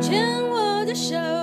[0.00, 1.39] 牵我的手。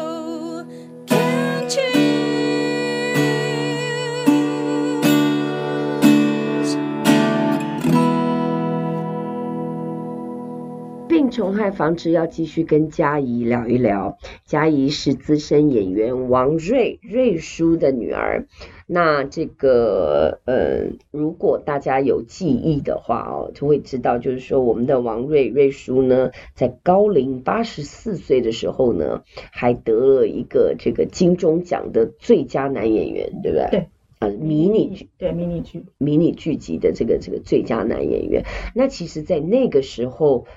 [11.28, 14.18] 病虫害防治要继续跟佳怡聊一聊。
[14.46, 18.48] 佳怡是资深演员王瑞瑞叔的女儿。
[18.86, 33.68] 那这个呃，如果大家有记忆的话哦，就会知道，就是说我们的王瑞瑞叔呢，在高龄八十四岁的时候呢，还得了一个这个金钟奖的最佳男演员，对不对？
[33.70, 33.88] 对。
[34.20, 38.46] 呃，迷你剧，对迷你剧，迷你剧集的这个这个最佳男演员。
[38.74, 40.48] 那其实，在那个时候。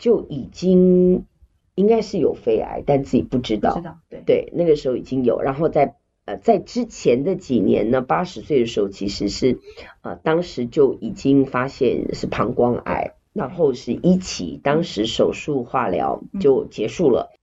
[0.00, 1.26] 就已经
[1.74, 3.74] 应该是有肺癌，但自己不知道。
[3.76, 4.22] 知道，对。
[4.26, 5.40] 对，那个时候已经有。
[5.42, 9.60] 然后在呃在之前的几年呢，八十岁的时候其实是
[10.00, 17.30] 呃当时就已经发现是膀胱癌，然后是一期，当时手术化疗就结束了。
[17.32, 17.38] 嗯、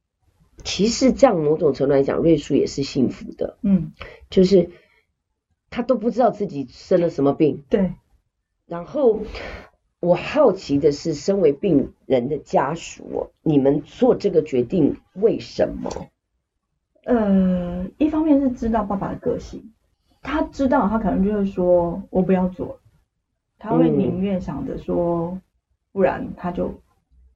[0.64, 3.58] 其实这样某种程度来讲，瑞叔也是幸福的。
[3.62, 3.92] 嗯，
[4.32, 4.72] 就是
[5.70, 7.64] 他都不知道自己生了什么病。
[7.70, 7.94] 对，
[8.66, 9.22] 然后。
[10.08, 15.92] 我好奇的是，身为病人的家属，你们做这个决定为什么？
[17.04, 19.74] 呃，一方面是知道爸爸的个性，
[20.22, 22.80] 他知道他可能就会说，我不要做，
[23.60, 25.42] 他会宁愿想着说，嗯、
[25.92, 26.74] 不然他就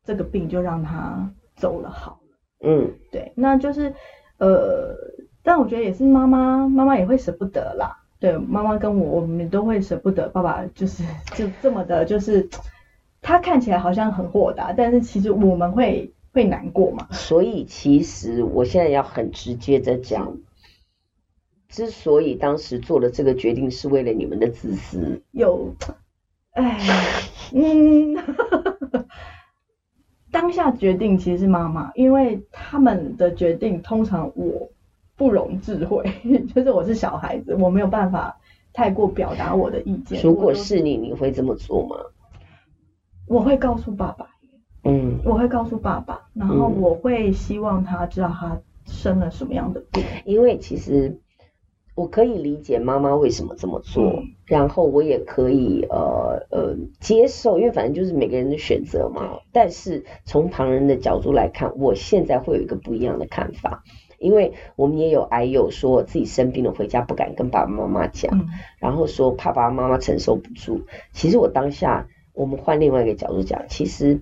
[0.06, 2.38] 这个病就让他走了好了。
[2.62, 3.94] 嗯，对，那就是
[4.38, 4.96] 呃，
[5.44, 8.01] 但我觉得也是妈妈，妈妈也会舍不得啦。
[8.22, 12.48] 对，妈妈跟我，我们都会舍不得爸爸， 就是就这么的，就是
[13.20, 17.08] 他看起来好像很豁达，但是其实我们会会难过嘛。
[17.10, 20.38] 所以其实我现在要很直接的讲，
[21.68, 25.24] 之所以当时做了这个决定，是为了你们的自私。
[25.32, 25.74] 有，
[26.52, 26.80] 哎，
[27.54, 28.16] 嗯，
[30.30, 34.71] 当下决定其实是妈妈，因为他们的决定通常我。
[35.22, 36.04] 不容智慧，
[36.56, 38.36] 就是我是小孩子，我没有办法
[38.74, 40.20] 太过表达我的意见。
[40.24, 41.96] 如果是你，你会这么做吗？
[43.28, 44.28] 我会告诉爸爸，
[44.84, 50.04] 嗯，我会告诉爸爸，然后我会希望他知道他生了什么样的病。
[50.26, 51.16] 因为其实
[51.96, 59.40] 我可以理解妈妈为什么这么做，嗯、然后我也可以呃呃接受，因为反正就是每个人的选择嘛。
[59.52, 63.84] 但是从旁人的角度来看，我现在会有一个不一样的看法。
[64.20, 68.46] 因为我们也有癌友说自己生病了回家不敢跟爸爸妈妈讲，嗯、
[68.78, 70.84] 然后说怕爸爸妈妈承受不住。
[71.12, 74.22] 其实我当下，我们换另外一个角度讲，其实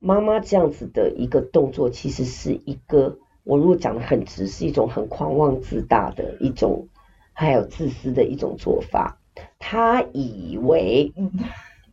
[0.00, 6.88] 妈妈这样子的一个动作，其实是一个我如果讲的很直，是一种很狂妄自大的一种，
[7.36, 9.20] 还有自私的一种做法。
[9.58, 11.12] 他以为，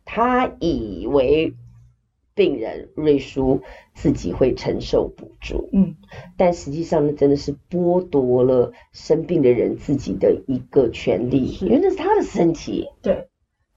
[0.04, 1.54] 他以为。
[2.36, 3.60] 病人瑞叔
[3.94, 5.94] 自己会承受不住，嗯，
[6.36, 12.88] 但实际上呢，真的是剥夺了生病的人自己的一个权利，因为那是他的身体。
[13.02, 13.28] 对，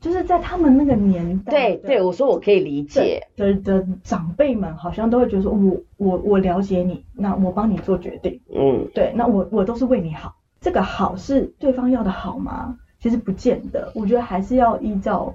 [0.02, 10.34] 就是在他们那个年代，对对，我说我可以理解的的长辈们，好像都会觉得说，我我我了解你，那我帮你做决定，嗯，对，那我我都是为你好，
[10.68, 12.78] 这个好是对方要的好吗？
[13.00, 15.34] 其实不见得，我觉得还是要依照。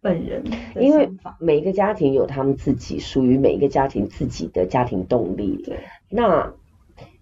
[0.00, 0.42] 本人，
[0.76, 5.62] 因为每一个家庭有他们自己属于每一个家庭自己的家庭动力。
[5.62, 6.54] 对，那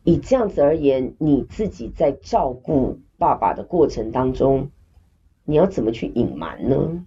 [0.04, 4.70] 以这样子而言，你自己在照顾爸爸的过程当中，
[5.44, 7.04] 你要怎么去隐瞒呢？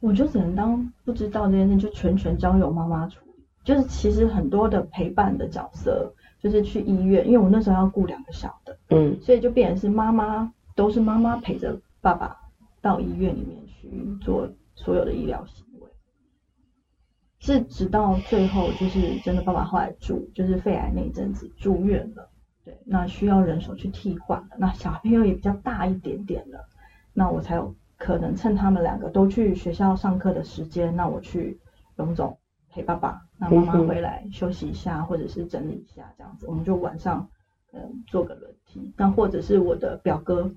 [0.00, 3.32] 我就只能当不知道这件事，就全权交由妈妈处理。
[3.64, 6.12] 就是其实很多的陪伴的角色，
[6.44, 12.36] 就是去医院，因为我那时候要顾两个小的，嗯，所以就变成是妈妈都是妈妈陪着爸爸
[12.80, 13.90] 到医院里面去
[14.22, 14.48] 做。
[14.76, 15.88] 所有的医疗行为，
[17.38, 22.28] 是直到最后，就是真的爸爸后来住，就是肺癌那一阵子住院了，
[22.64, 26.66] 对，那需要人手去替换了，那小朋友也比较大一点点了，
[27.12, 31.60] 那我才有可能趁他们两个都去学校上课的时间，那我去
[31.94, 32.36] 荣总
[32.74, 37.28] 陪爸爸，那妈妈回来休息一下，或者是整理一下这样子，我们就晚上
[37.72, 40.50] 嗯做个轮替，那或者是我的表哥。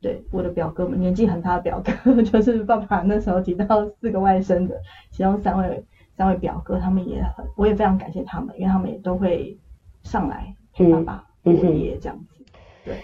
[0.00, 4.78] 对，我的表哥们年纪很大的表哥， 就是爸爸那时候提到四个外甥的，
[5.10, 5.82] 其中三位
[6.14, 9.58] 三位表哥，他们也很，我也非常感谢他们，因为他们也都会
[10.02, 12.44] 上来陪爸爸过夜这样子。
[12.84, 12.98] 对，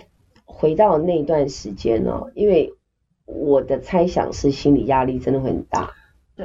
[0.44, 2.70] 回到那段时间哦，因为
[3.24, 5.90] 我的猜想是心理压力真的会很大。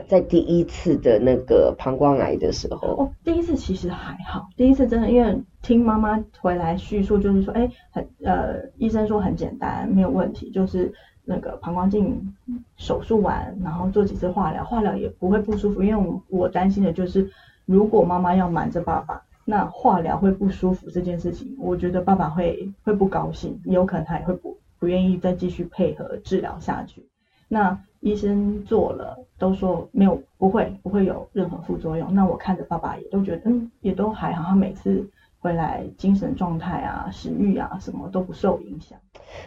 [0.03, 10.93] 在第一次的那个膀胱癌的时候，哦，第一次其实还好，第一次真的因为听妈妈回来叙述，就是说，哎，很呃，医生说很简单，没有问题，就是
[11.23, 12.33] 那个膀胱镜
[12.77, 17.29] 手术完，然后做几次化疗，化疗也不会不舒服，因为我我担心的就是，
[17.65, 27.07] 如果妈妈要瞒着爸爸，那化疗会不舒服这件事情，我觉得爸爸会会不高兴，也有可能他也会不不愿意再继续配合治疗下去。
[27.47, 32.13] 那医生做了都说没有，不会不会有任何副作用。
[32.13, 35.09] 那我看着爸爸也都觉得嗯，也都还好，他每次
[35.39, 38.97] 回来精神状态啊、食欲啊什么都不受影响。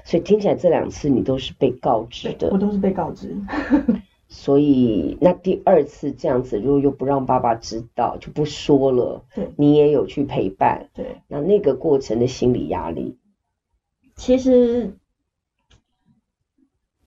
[0.04, 3.36] 所以听起来这两次你都是被告知的，我都是被告知。
[4.30, 9.24] 所以那第二次这样子，如果又不让爸爸知道，就不说了。
[9.34, 10.90] 对，你也有去陪伴。
[10.92, 13.16] 对，那那个过程的心理压力，
[14.16, 14.92] 其实，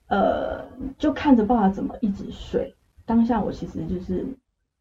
[0.07, 0.60] 呃，
[0.97, 2.75] 就看着爸爸怎么一直睡，
[3.05, 4.25] 当下我其实就是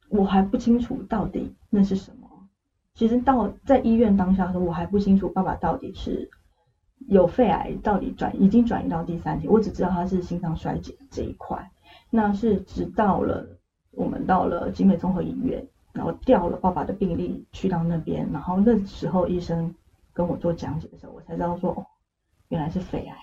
[0.09, 2.29] 我还不清楚到底那是什么。
[2.95, 6.29] 其实到在医院当下的时候，我还不清楚爸爸到底是
[7.09, 11.71] 有肺癌，到底转已经转移到第三期，我只知道他是心脏衰竭这一块。
[12.11, 13.47] 那是直到了
[13.93, 19.75] 我们到了集美综合医院，然后调了爸爸的病历去到那边，然后那时候医生
[20.13, 21.87] 跟我做讲解的时候，我才知道说哦，
[22.49, 23.17] 原来是肺癌，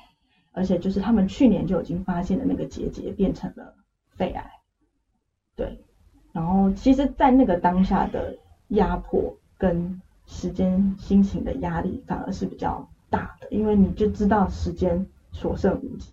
[0.57, 3.75] 而且就是他们去年就已经发现的那个结节变成了
[4.15, 4.51] 肺癌。
[5.56, 5.80] 对，
[6.31, 8.36] 然后其实，在那个当下的
[8.69, 16.12] 压迫跟时间心情的压力反而是比较大的，因为你就知道时间所剩无几。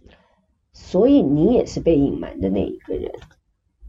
[0.74, 3.12] 所以你也是被隐瞒的那一个人。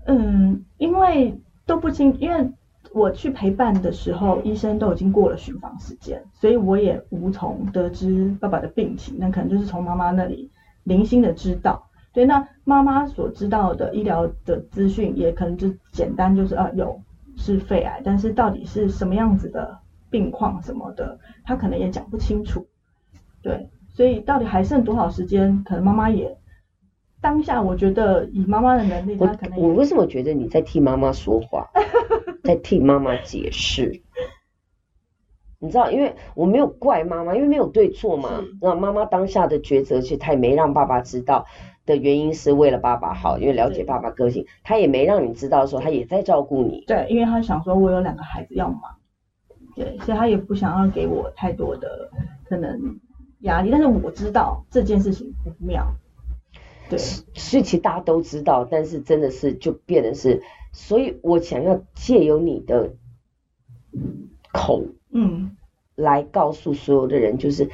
[0.06, 2.50] 嗯，因为都不清，因为
[2.96, 9.18] 我去陪伴的时候，医生都已经过了巡房时间，所以我也无从得知爸爸的病情。
[9.20, 10.50] 那可能就是从妈妈那里
[10.86, 11.90] 零星的知道。
[12.14, 17.02] 对，那妈妈所知道的医疗的资讯，也可能就简单，就是啊有
[17.36, 19.78] 是肺癌，但是到底是什么样子的
[20.10, 22.66] 病况什么的，他可能也讲不清楚。
[23.42, 26.38] 对，所以到底还剩多少时间，可能妈妈也。
[27.26, 31.68] 当下我觉得以妈妈的能力，她可能我，我为什么觉得你在替妈妈说话，
[32.46, 34.04] 在替妈妈解释？
[35.58, 38.44] 你知道，因为我没有怪妈妈，因为没有对错嘛。
[38.62, 41.48] 那妈妈当下的抉择，其实她也没让爸爸知道
[41.88, 46.84] 的原因是为了爸爸好，因为了解爸爸个性，她也没让你知道说她也在照顾你。
[46.86, 48.82] 对，因为她想说我有两个孩子要忙，
[49.76, 52.08] 对，所以她也不想要给我太多的
[52.48, 53.00] 可能
[53.40, 53.72] 压力。
[53.72, 55.88] 但是我知道这件事情不妙。
[56.90, 62.94] 对，所以其实大家都知道，但是真的是就变得是，所以我想要借由你的
[64.54, 65.56] 口，嗯，
[65.96, 67.70] 来告诉所有的人，就是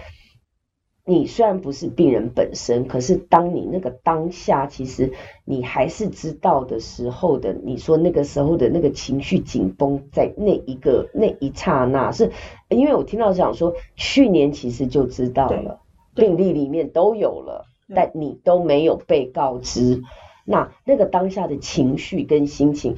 [1.03, 5.11] 你虽然不是病人本身，可是当你那个当下，其实
[5.43, 12.31] 你还是知道的时候的，你说那个时候的那个情绪紧绷，在那一个那一刹那，是
[12.69, 15.81] 因为我听到讲说，去年其实就知道了，
[16.15, 17.65] 病例里面都有了。
[17.95, 20.01] 但你都没有被告知，
[20.45, 22.95] 那那个当下的情绪跟心情，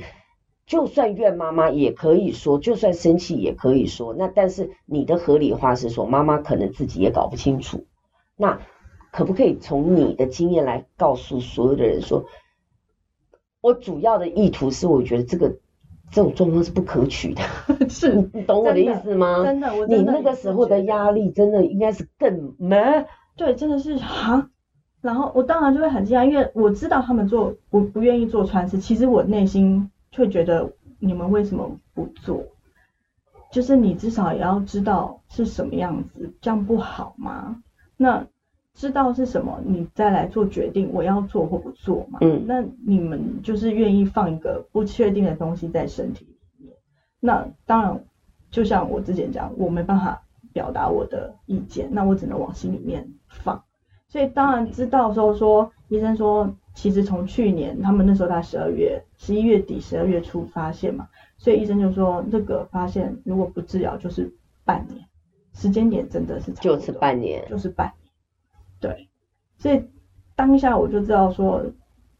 [0.66, 4.14] 就算怨妈妈也可以说，就算生气也可以说。
[4.14, 7.86] 那但是你的合理化是说，妈妈可能自己也搞不清楚。
[8.38, 8.60] 那
[9.12, 12.26] 可不可以从你的经验来告诉所有的人说，
[13.62, 15.58] 我主要的意图是，我觉得这个
[16.12, 17.42] 这种状况是不可取的。
[17.90, 19.44] 是你懂我的意思吗？
[19.44, 23.06] 真的，真的，我你那个时候的压力真的应该是更没。
[23.36, 24.50] 对，真的是哈。
[25.04, 32.42] 然后我当然就会很惊讶，因为我知道他们做我不愿意做穿刺，其实我内心却觉得你们为什么不做？
[33.52, 37.62] 就是你至少也要知道是什么样子，这样不好吗？
[37.98, 38.26] 那
[38.74, 42.20] 知道是什么，你再来做决定，我要做或不做嘛？
[42.22, 46.74] 嗯，那你们就是愿意放一个不确定的东西在身体里面，
[47.20, 48.04] 那当然
[48.52, 53.62] 就像我之前讲，我没办法表达我的意见，那我只能往心里面放。
[54.14, 64.32] 所以当然知道说说医生说，其实从去年他们那时候在十二月、十一月底、十二月初发现嘛，所以医生就说这个发现如果不治疗就是
[64.64, 65.04] 半年，
[65.54, 68.12] 时间点真的是就是半年，就是半年，
[68.80, 69.10] 对，
[69.58, 69.84] 所以
[70.36, 71.66] 当下我就知道说，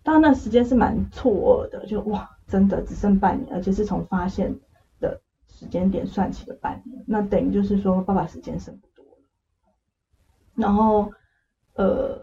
[0.02, 4.56] 当然那时间是蛮错愕的，就哇，真的只剩半年，而且是从发现
[5.00, 9.22] 的时间点算起的半年，那等于就是说爸爸时间剩不多了，
[10.56, 11.12] 然后。
[11.76, 12.20] 呃，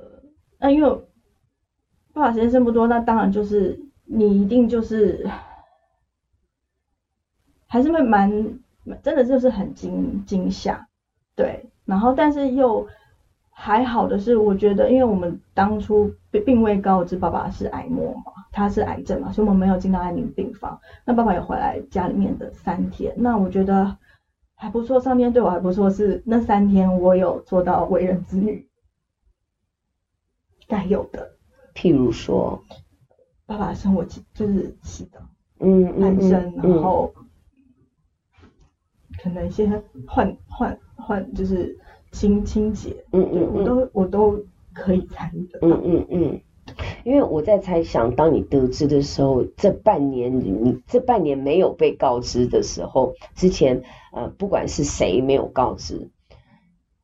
[0.58, 0.90] 那因为
[2.12, 5.28] 爸爸时间剩不多，那当然就是你一定就是
[7.66, 8.30] 还是会蛮
[9.02, 10.88] 真的就是很惊惊吓，
[11.34, 12.86] 对，然后但是又
[13.50, 20.80] 还好的是，我觉得因为我们当初并并未告知爸爸是癌末嘛，他是癌症嘛，所以我们没有进到安宁病房。
[21.04, 23.96] 那爸爸也回来家里面的三天，那我觉得
[24.54, 28.66] 还不错，上天对我还不错，是那三天我有做到为人子女。
[30.70, 31.32] 该有的，
[31.74, 32.62] 譬如说，
[33.44, 35.20] 爸爸生活起就是洗的，
[35.58, 37.12] 嗯，安生，然后
[39.20, 41.76] 可能先换换换，就是
[42.12, 45.58] 清清洁，嗯嗯，嗯我都我都可以参与的。
[45.62, 46.40] 嗯嗯嗯，
[47.04, 56.08] 因为我在猜想，当你得知的时候，这半年你这半年没有被告知的时候，之前呃不管是谁没有告知，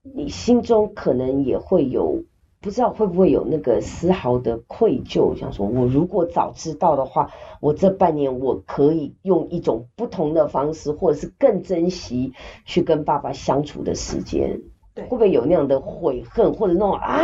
[0.02, 2.22] 你心中可能也会有。
[2.66, 7.30] 不知道会不会有那个丝毫的愧疚，想说我如果早知道的话，
[7.60, 12.32] 我这半年我可以用一种不同的方式，或者是更珍惜
[12.64, 14.62] 去跟爸爸相处的时间。
[14.94, 17.20] 对，会不会有那样的悔恨，或者那种啊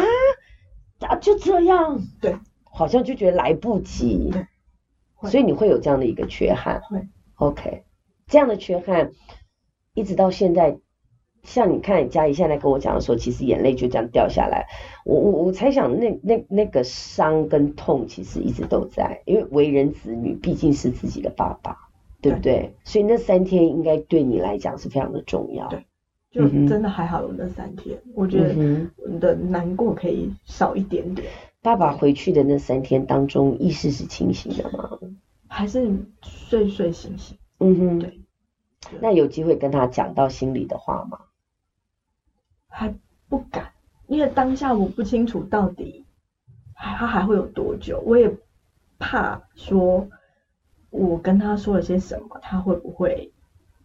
[1.01, 2.01] 啊就这样？
[2.21, 4.31] 对，好像就觉得来不及。
[4.31, 4.47] 对，
[5.29, 6.83] 所以你会有这样的一个缺憾。
[6.83, 7.83] 会，OK，
[8.29, 9.11] 这样的缺憾
[9.93, 10.79] 一直到现在。
[11.43, 14.67] 像你看嘉怡现在跟我讲的时候，其实眼泪就这样掉下来。
[15.05, 21.77] 我我我猜想那那那个伤跟痛其实一直都在，因为为人子女毕竟是自己的爸爸，
[22.21, 22.53] 对不对？
[22.53, 25.69] 对，所以那三天应该对你来讲是非常的重要。
[25.69, 25.85] 对，
[26.31, 31.27] 就真的还好有那三天，嗯、我觉得你的难过可以少一点点。
[31.61, 34.99] 爸爸回去的那三天当中，意识是清醒的吗？
[35.49, 35.91] 还是
[36.23, 37.37] 睡睡醒醒？
[37.59, 38.19] 嗯哼，对。
[39.01, 41.19] 那有机会跟他讲到心里的话吗？
[42.75, 42.93] 还
[43.29, 43.71] 不敢，
[44.07, 46.05] 因为当下我不清楚到底
[46.75, 48.35] 还他还会有多久，我也
[48.99, 50.09] 怕说，
[50.91, 53.31] 我跟他说了些什么，他会不会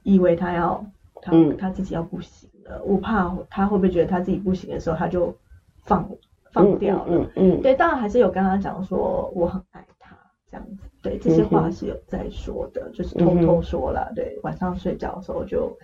[0.04, 0.84] 以为他要
[1.22, 2.82] 他、嗯、他自己要不行了？
[2.84, 5.36] 我怕他会不会觉得他自己不行的时候，他就
[5.82, 6.10] 放
[6.54, 7.06] 放掉了。
[7.10, 10.16] 嗯，嗯，嗯，对，当然还是有跟他讲说我很爱他
[10.50, 15.78] 这样子，对，这些话是有在说的，嗯、就是偷偷说了，对，晚上睡觉的时候就。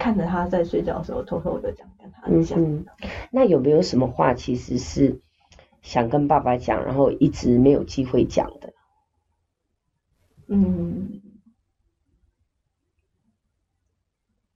[0.00, 2.58] 看着他在睡觉的时候，偷偷的讲跟他讲。
[2.58, 2.86] 嗯，
[3.30, 5.20] 那有没有什么话其实是
[5.82, 8.72] 想跟爸爸讲，然后一直没有机会讲的？
[10.48, 11.20] 嗯，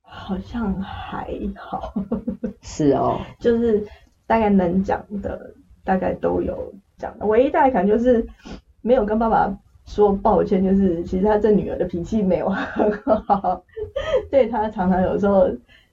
[0.01, 1.93] 好像还好。
[2.63, 3.87] 是哦， 就是
[4.27, 7.27] 大概能讲的，大概都有讲的。
[7.27, 8.27] 唯一大概可能就是
[8.81, 9.61] 没有跟爸爸。
[9.87, 12.91] 说抱歉，就是其实他这女儿的脾气没有很
[13.27, 13.63] 好，
[14.31, 15.49] 对他常常有时候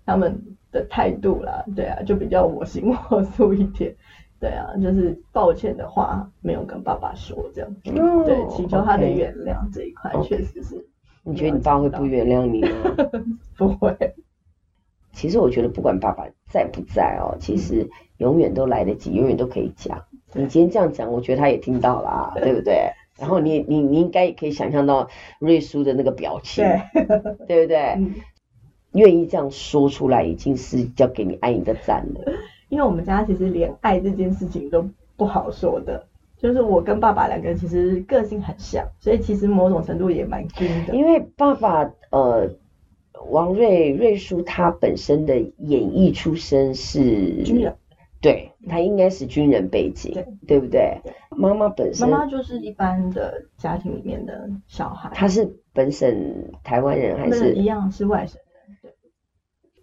[0.05, 0.39] 他们
[0.71, 3.93] 的态度啦，对啊，就比较我行我素一点，
[4.39, 10.87] 对啊，就是抱歉的话没有跟爸爸说这样对，祈求他的原谅这一块确实是。
[11.23, 12.95] 你觉得你爸会不原谅你吗？
[13.55, 13.95] 不会。
[15.11, 20.01] 其实我觉得不管爸爸在不在哦，其实永远都来得及，永远都可以讲。
[20.33, 22.89] 你今天这样讲，我觉得他也听到了，对，对不对？
[23.21, 27.05] 然后你你你应该也可以想象到瑞叔的那个表情，对，
[27.47, 27.77] 对不对？
[27.97, 28.15] 嗯、
[28.93, 32.33] 愿意这样说出来，已经是要给你爱你的赞了。
[32.69, 34.83] 因为我们家其实连爱这件事情都
[35.15, 36.03] 不好说的，
[36.39, 40.95] 就是我跟爸爸两个人其实个性很像，所以其实某种程度也蛮近的。
[40.95, 42.49] 因为爸爸呃，
[43.29, 47.75] 王瑞瑞叔他本身的演艺出身是军人。
[48.21, 51.01] 对，他应该是军人背景，对，对不对？
[51.31, 55.09] 妈妈本身，妈妈就是一般的家庭里面的小孩。
[55.15, 57.55] 他是本省台湾人还是？
[57.55, 58.77] 一样是外省人。
[58.83, 58.91] 对，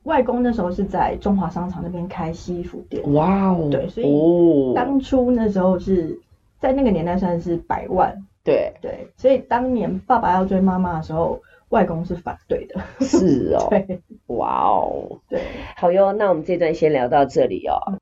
[0.05, 3.13] 外公那时候是在中华商场那边开西服店。
[3.13, 3.69] 哇哦！
[3.73, 6.21] 对，所以当初那时候是
[6.61, 8.25] 在那个年代算是百万。
[8.45, 12.81] 对对，所以当年爸爸要追妈妈的时候，外公是反对的。
[13.01, 13.67] 是哦。
[13.69, 14.01] 对。
[14.29, 15.19] 哇哦。
[15.29, 15.41] 对。
[15.77, 17.99] 好哟，那我们这段先聊到这里哦。